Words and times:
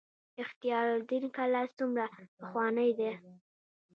اختیار 0.43 0.85
الدین 0.95 1.25
کلا 1.37 1.63
څومره 1.77 2.05
پخوانۍ 2.37 2.91
ده؟ 2.99 3.11